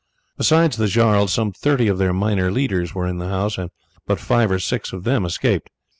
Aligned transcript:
Besides 0.35 0.77
the 0.77 0.87
jarls 0.87 1.31
some 1.31 1.51
thirty 1.51 1.87
of 1.87 1.99
their 1.99 2.11
minor 2.11 2.49
leaders 2.51 2.95
were 2.95 3.05
in 3.05 3.19
the 3.19 3.29
house, 3.29 3.59
and 3.59 3.69
but 4.07 4.19
five 4.19 4.49
or 4.49 4.57
six 4.57 4.93
of 4.93 5.03
them 5.03 5.25
escaped. 5.25 5.69